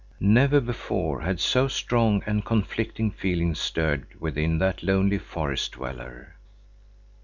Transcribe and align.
Never 0.19 0.59
before 0.59 1.21
had 1.21 1.39
so 1.39 1.67
strong 1.67 2.23
and 2.25 2.43
conflicting 2.43 3.11
feelings 3.11 3.59
stirred 3.59 4.07
within 4.19 4.57
that 4.57 4.81
lonely 4.81 5.19
forest 5.19 5.73
dweller. 5.73 6.37